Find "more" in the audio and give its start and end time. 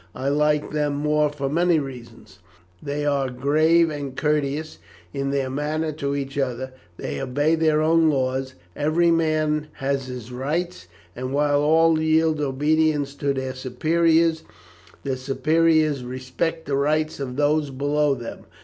0.95-1.29